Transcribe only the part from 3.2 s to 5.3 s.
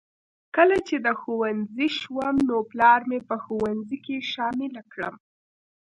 په ښوونځي کې شامله کړم